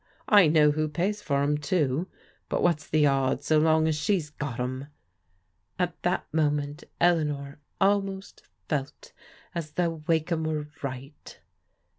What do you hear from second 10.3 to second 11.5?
were right.